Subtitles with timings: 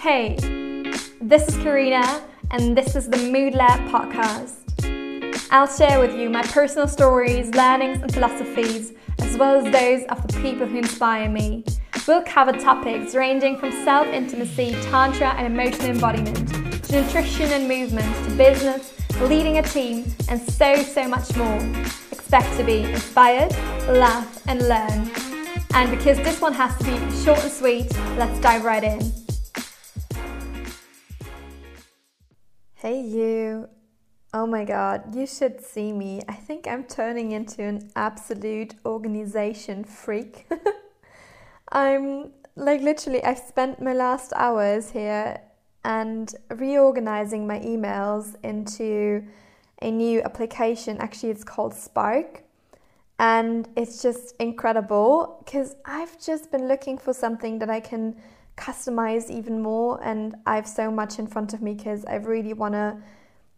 [0.00, 0.36] Hey,
[1.20, 4.54] this is Karina, and this is the Mood Lab podcast.
[5.50, 10.26] I'll share with you my personal stories, learnings, and philosophies, as well as those of
[10.26, 11.66] the people who inspire me.
[12.08, 16.48] We'll cover topics ranging from self intimacy, tantra, and emotional embodiment,
[16.84, 21.58] to nutrition and movement, to business, leading a team, and so, so much more.
[22.10, 23.52] Expect to be inspired,
[23.86, 25.10] laugh, and learn.
[25.74, 29.19] And because this one has to be short and sweet, let's dive right in.
[32.82, 33.68] Hey, you.
[34.32, 36.22] Oh my god, you should see me.
[36.26, 40.46] I think I'm turning into an absolute organization freak.
[41.72, 45.42] I'm like literally, I've spent my last hours here
[45.84, 49.26] and reorganizing my emails into
[49.82, 50.96] a new application.
[51.00, 52.44] Actually, it's called Spark.
[53.18, 58.16] And it's just incredible because I've just been looking for something that I can
[58.60, 62.52] customize even more and I have so much in front of me because I really
[62.52, 62.96] want to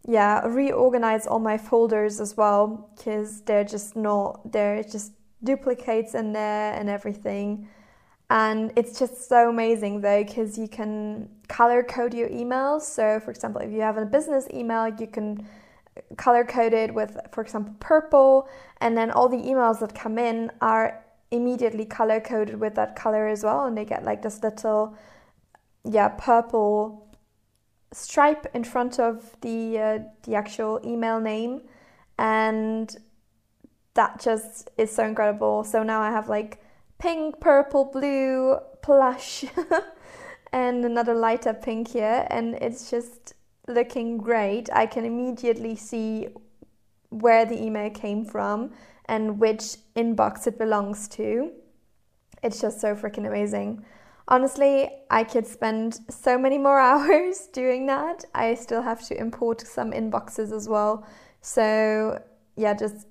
[0.07, 5.11] yeah reorganize all my folders as well because they're just not they're just
[5.43, 7.67] duplicates in there and everything.
[8.29, 12.81] And it's just so amazing though because you can color code your emails.
[12.83, 15.45] So for example if you have a business email you can
[15.97, 18.47] uh, color code it with for example purple
[18.79, 21.02] and then all the emails that come in are
[21.33, 24.95] immediately color coded with that color as well and they get like this little
[25.83, 27.11] yeah purple
[27.91, 31.61] stripe in front of the uh, the actual email name
[32.19, 32.97] and
[33.95, 35.63] that just is so incredible.
[35.63, 36.63] So now i have like
[36.99, 39.43] pink purple blue plush
[40.53, 43.33] and another lighter pink here and it's just
[43.67, 44.69] looking great.
[44.71, 46.27] I can immediately see
[47.09, 48.71] where the email came from
[49.05, 51.51] and which inbox it belongs to.
[52.41, 53.85] It's just so freaking amazing.
[54.27, 58.25] Honestly, I could spend so many more hours doing that.
[58.33, 61.05] I still have to import some inboxes as well.
[61.41, 62.21] So,
[62.55, 63.07] yeah, just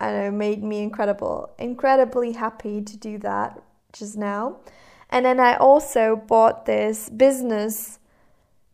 [0.00, 4.56] I know, made me incredible, incredibly happy to do that just now.
[5.10, 7.98] And then I also bought this business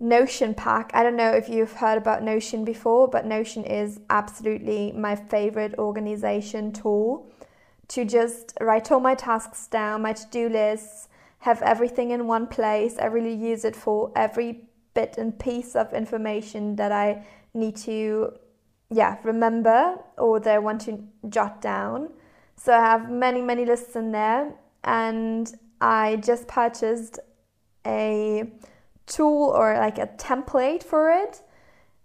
[0.01, 0.91] Notion pack.
[0.95, 5.75] I don't know if you've heard about Notion before, but Notion is absolutely my favorite
[5.79, 7.33] organization tool
[7.89, 11.09] to just write all my tasks down, my to do lists,
[11.41, 12.99] have everything in one place.
[12.99, 18.33] I really use it for every bit and piece of information that I need to
[18.91, 22.11] yeah, remember or that I want to jot down.
[22.57, 24.53] So I have many, many lists in there
[24.85, 27.19] and I just purchased
[27.87, 28.51] a
[29.09, 31.43] tool or like a template for it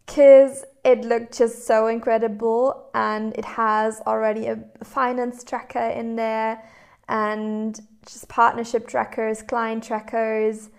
[0.06, 6.64] because it looked just so incredible and it has already a finance tracker in there
[7.08, 10.70] and just partnership trackers, client trackers,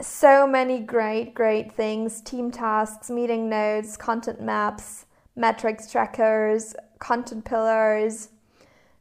[0.00, 8.28] so many great, great things team tasks, meeting notes, content maps, metrics trackers, content pillars.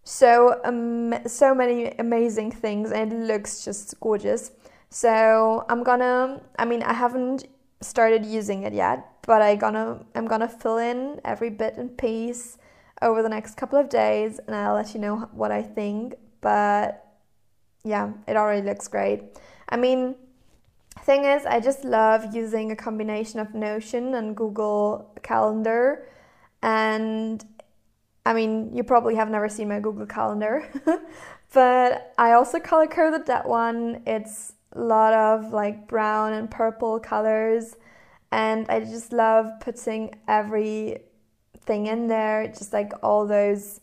[0.03, 4.51] So, um, so many amazing things, and it looks just gorgeous.
[4.89, 7.45] So I'm gonna, I mean, I haven't
[7.81, 12.57] started using it yet, but I gonna, I'm gonna fill in every bit and piece
[13.01, 16.15] over the next couple of days, and I'll let you know what I think.
[16.41, 17.05] But
[17.83, 19.23] yeah, it already looks great.
[19.69, 20.15] I mean,
[21.01, 26.07] thing is, I just love using a combination of Notion and Google Calendar,
[26.61, 27.43] and
[28.25, 30.69] I mean, you probably have never seen my Google Calendar,
[31.53, 34.01] but I also color coded that one.
[34.05, 37.75] It's lot of like brown and purple colors
[38.31, 43.79] and I just love putting everything in there, just like all those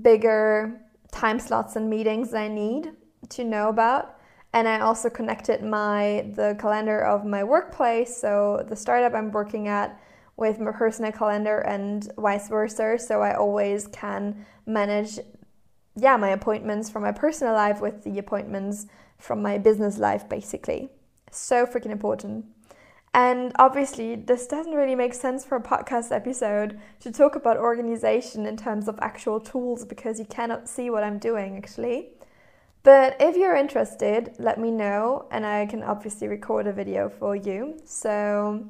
[0.00, 0.80] bigger
[1.12, 2.92] time slots and meetings I need
[3.30, 4.14] to know about.
[4.52, 9.68] And I also connected my the calendar of my workplace, so the startup I'm working
[9.68, 10.00] at
[10.38, 12.98] with my personal calendar and vice versa.
[12.98, 15.18] So I always can manage
[15.98, 18.86] yeah, my appointments from my personal life with the appointments
[19.18, 20.90] from my business life, basically.
[21.30, 22.46] So freaking important.
[23.16, 28.44] And obviously, this doesn't really make sense for a podcast episode to talk about organization
[28.44, 32.10] in terms of actual tools because you cannot see what I'm doing actually.
[32.82, 37.34] But if you're interested, let me know and I can obviously record a video for
[37.34, 37.80] you.
[37.86, 38.66] So,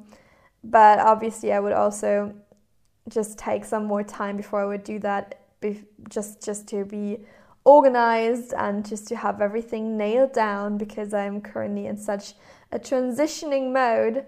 [0.63, 2.33] but obviously, I would also
[3.09, 5.41] just take some more time before I would do that
[6.09, 7.19] just just to be
[7.67, 12.33] organized and just to have everything nailed down because I'm currently in such
[12.71, 14.25] a transitioning mode.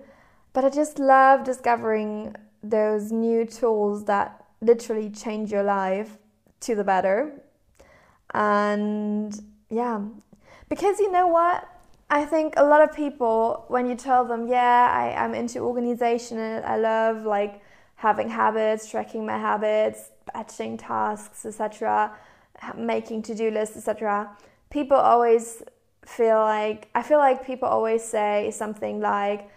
[0.52, 6.18] But I just love discovering those new tools that literally change your life
[6.62, 7.42] to the better.
[8.34, 9.34] And
[9.70, 10.02] yeah,
[10.68, 11.66] because you know what?
[12.10, 16.40] I think a lot of people, when you tell them, yeah, I, I'm into organization
[16.40, 17.62] and I love like
[17.96, 22.18] having habits, tracking my habits, batching tasks, etc.,
[22.78, 24.36] making to-do lists, etc.
[24.70, 25.64] People always
[26.06, 29.50] feel like I feel like people always say something like,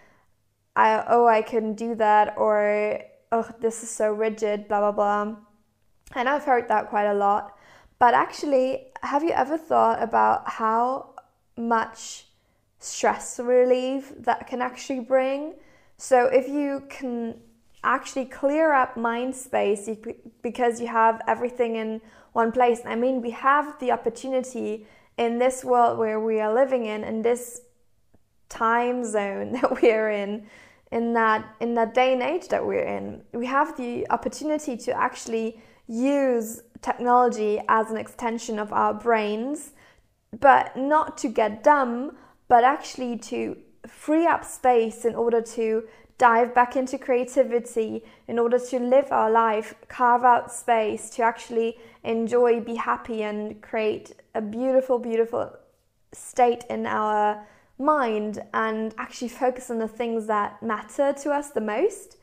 [0.76, 3.00] "I oh I couldn't do that," or
[3.30, 5.36] "Oh this is so rigid," blah blah blah.
[6.14, 7.56] And I've heard that quite a lot.
[7.98, 11.14] But actually, have you ever thought about how
[11.56, 12.26] much
[12.78, 15.54] stress relief that can actually bring?
[15.96, 17.40] So if you can
[17.84, 19.88] actually clear up mind space
[20.42, 22.00] because you have everything in
[22.32, 22.80] one place.
[22.84, 24.86] I mean, we have the opportunity
[25.18, 27.62] in this world where we are living in, in this
[28.48, 30.46] time zone that we are in,
[30.90, 33.22] in that in that day and age that we're in.
[33.32, 39.72] We have the opportunity to actually use technology as an extension of our brains,
[40.38, 42.16] but not to get dumb,
[42.48, 43.56] but actually to
[43.86, 45.84] free up space in order to
[46.22, 51.76] dive back into creativity in order to live our life, carve out space to actually
[52.04, 55.52] enjoy, be happy, and create a beautiful, beautiful
[56.12, 57.44] state in our
[57.76, 62.18] mind and actually focus on the things that matter to us the most.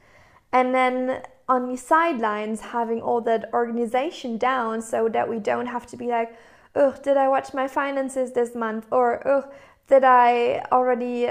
[0.53, 5.85] And then on the sidelines, having all that organization down so that we don't have
[5.87, 6.33] to be like,
[6.73, 8.87] oh, did I watch my finances this month?
[8.91, 9.51] Or, oh,
[9.89, 11.27] did I already,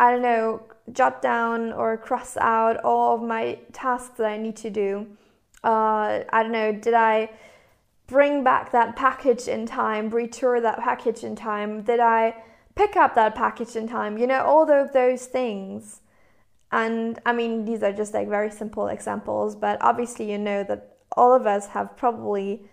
[0.00, 4.56] I don't know, jot down or cross out all of my tasks that I need
[4.56, 5.06] to do.
[5.62, 7.30] Uh, I don't know, did I
[8.06, 11.82] bring back that package in time, retour that package in time?
[11.82, 12.36] Did I
[12.74, 14.18] pick up that package in time?
[14.18, 16.00] You know, all of those things.
[16.70, 20.96] And I mean, these are just like very simple examples, but obviously, you know that
[21.16, 22.66] all of us have probably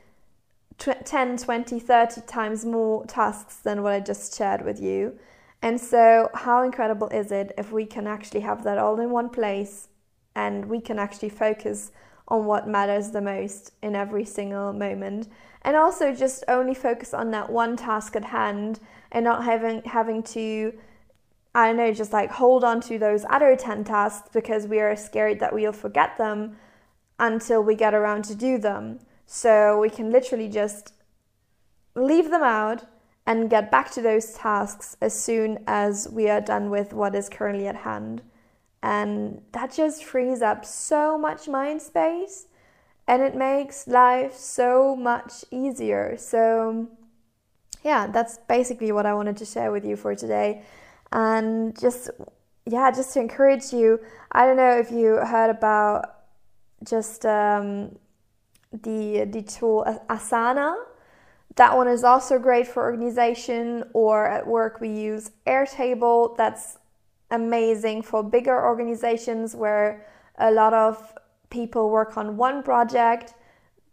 [0.79, 5.19] 10, 20, 30 times more tasks than what I just shared with you.
[5.61, 9.29] And so, how incredible is it if we can actually have that all in one
[9.29, 9.89] place
[10.35, 11.91] and we can actually focus
[12.27, 15.27] on what matters the most in every single moment?
[15.61, 18.79] And also, just only focus on that one task at hand
[19.11, 20.73] and not having, having to,
[21.53, 24.95] I don't know, just like hold on to those other 10 tasks because we are
[24.95, 26.57] scared that we'll forget them
[27.19, 28.99] until we get around to do them.
[29.27, 30.93] So, we can literally just
[31.93, 32.85] leave them out
[33.31, 37.29] and get back to those tasks as soon as we are done with what is
[37.29, 38.21] currently at hand.
[38.83, 42.47] And that just frees up so much mind space
[43.07, 46.17] and it makes life so much easier.
[46.17, 46.89] So,
[47.85, 50.63] yeah, that's basically what I wanted to share with you for today.
[51.13, 52.09] And just,
[52.65, 54.01] yeah, just to encourage you.
[54.33, 56.15] I don't know if you heard about
[56.83, 57.97] just um,
[58.73, 60.75] the the tool Asana
[61.55, 66.35] that one is also great for organization or at work we use Airtable.
[66.37, 66.77] That's
[67.29, 70.05] amazing for bigger organizations where
[70.37, 71.13] a lot of
[71.49, 73.33] people work on one project.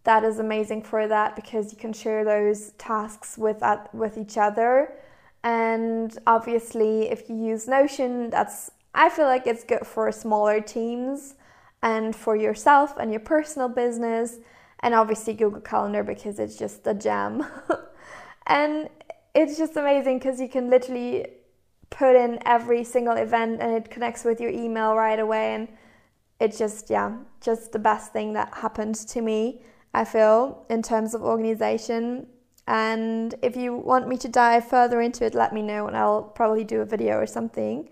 [0.05, 3.63] That is amazing for that because you can share those tasks with
[3.93, 4.95] with each other.
[5.43, 11.35] And obviously, if you use Notion, that's I feel like it's good for smaller teams
[11.83, 14.39] and for yourself and your personal business
[14.81, 17.45] and obviously Google Calendar because it's just a gem.
[18.47, 18.89] and
[19.35, 21.27] it's just amazing because you can literally
[21.91, 25.55] put in every single event and it connects with your email right away.
[25.55, 25.69] And
[26.41, 29.61] it's just yeah just the best thing that happened to me
[29.95, 32.26] i feel in terms of organization.
[32.67, 36.23] And if you want me to dive further into it let me know and i'll
[36.23, 37.88] probably do a video or something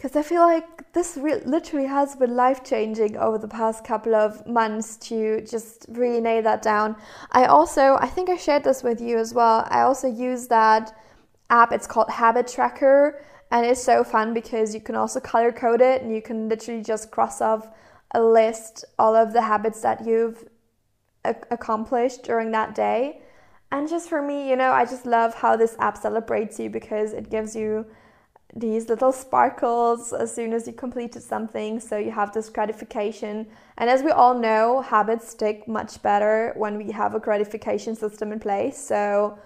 [0.00, 4.14] because I feel like this re- literally has been life changing over the past couple
[4.14, 6.96] of months to just really nail that down.
[7.32, 9.66] I also, I think I shared this with you as well.
[9.68, 10.96] I also use that
[11.50, 15.82] app, it's called Habit Tracker, and it's so fun because you can also color code
[15.82, 17.68] it and you can literally just cross off
[18.12, 20.48] a list all of the habits that you've
[21.26, 23.20] a- accomplished during that day.
[23.70, 27.12] And just for me, you know, I just love how this app celebrates you because
[27.12, 27.84] it gives you
[28.54, 31.80] these little sparkles as soon as you completed something.
[31.80, 33.46] So you have this gratification.
[33.78, 38.32] And as we all know, habits stick much better when we have a gratification system
[38.32, 38.76] in place.
[38.78, 39.38] So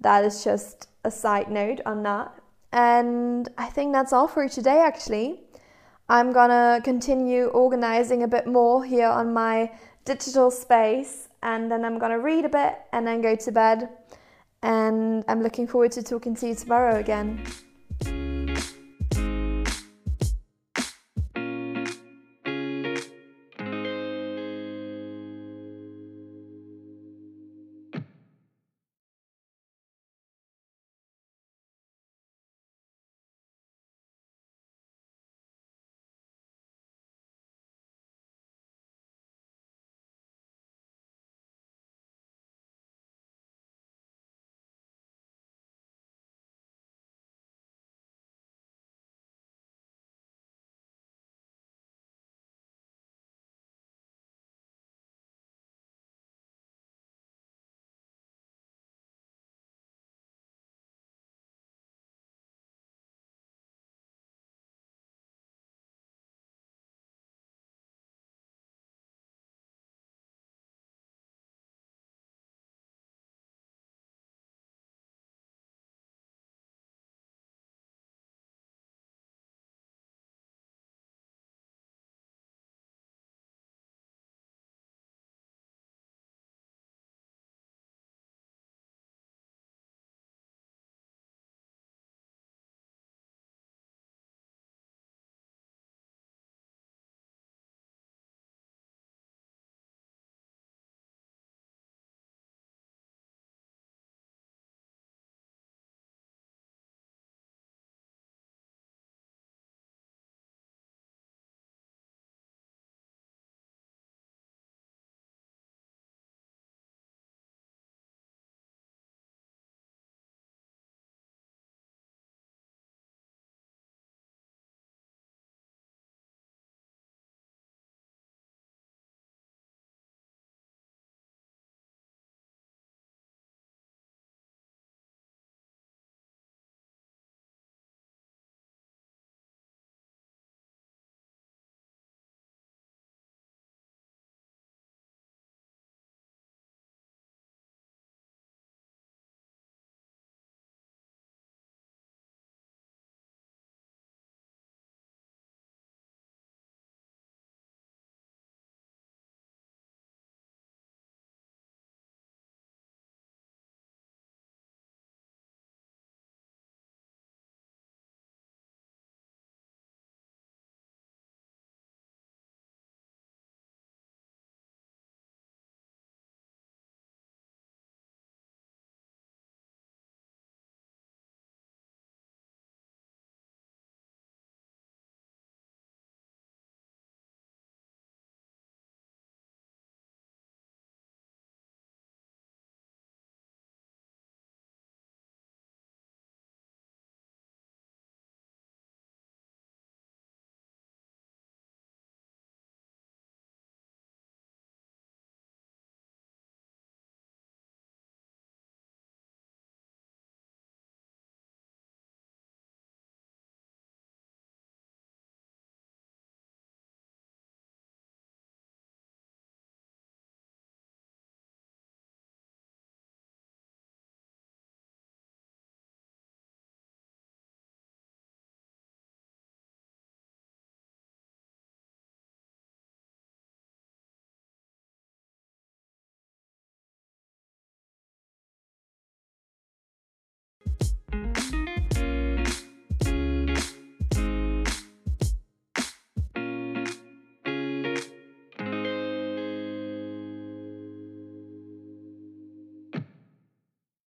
[0.00, 2.32] that is just a side note on that.
[2.72, 5.40] And I think that's all for today, actually.
[6.08, 9.70] I'm gonna continue organizing a bit more here on my
[10.04, 13.88] digital space, and then I'm gonna read a bit and then go to bed.
[14.62, 17.44] And I'm looking forward to talking to you tomorrow again.